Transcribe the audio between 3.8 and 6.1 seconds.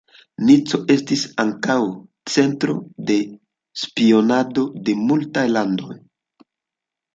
spionado de multaj landoj.